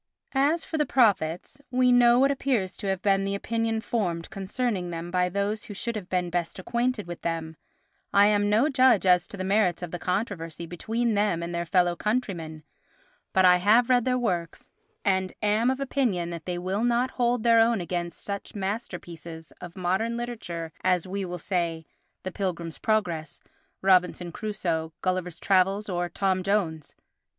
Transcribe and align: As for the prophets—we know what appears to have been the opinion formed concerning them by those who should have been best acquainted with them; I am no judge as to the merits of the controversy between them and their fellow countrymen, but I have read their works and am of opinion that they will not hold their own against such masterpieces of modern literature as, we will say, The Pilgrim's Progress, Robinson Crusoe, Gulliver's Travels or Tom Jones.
As 0.33 0.65
for 0.65 0.79
the 0.79 0.85
prophets—we 0.87 1.91
know 1.91 2.17
what 2.17 2.31
appears 2.31 2.75
to 2.77 2.87
have 2.87 3.03
been 3.03 3.23
the 3.23 3.35
opinion 3.35 3.81
formed 3.81 4.31
concerning 4.31 4.89
them 4.89 5.11
by 5.11 5.29
those 5.29 5.65
who 5.65 5.75
should 5.75 5.95
have 5.95 6.09
been 6.09 6.31
best 6.31 6.57
acquainted 6.57 7.05
with 7.05 7.21
them; 7.21 7.55
I 8.11 8.25
am 8.25 8.49
no 8.49 8.67
judge 8.67 9.05
as 9.05 9.27
to 9.27 9.37
the 9.37 9.43
merits 9.43 9.83
of 9.83 9.91
the 9.91 9.99
controversy 9.99 10.65
between 10.65 11.13
them 11.13 11.43
and 11.43 11.53
their 11.53 11.67
fellow 11.67 11.95
countrymen, 11.95 12.63
but 13.31 13.45
I 13.45 13.57
have 13.57 13.91
read 13.91 14.03
their 14.05 14.17
works 14.17 14.69
and 15.05 15.33
am 15.43 15.69
of 15.69 15.79
opinion 15.79 16.31
that 16.31 16.47
they 16.47 16.57
will 16.57 16.83
not 16.83 17.11
hold 17.11 17.43
their 17.43 17.59
own 17.59 17.79
against 17.79 18.23
such 18.23 18.55
masterpieces 18.55 19.53
of 19.61 19.75
modern 19.77 20.17
literature 20.17 20.73
as, 20.83 21.05
we 21.05 21.25
will 21.25 21.37
say, 21.37 21.85
The 22.23 22.31
Pilgrim's 22.31 22.79
Progress, 22.79 23.39
Robinson 23.83 24.31
Crusoe, 24.31 24.93
Gulliver's 25.03 25.39
Travels 25.39 25.89
or 25.89 26.09
Tom 26.09 26.41
Jones. 26.41 26.95